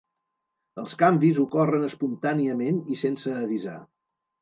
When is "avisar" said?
3.47-3.81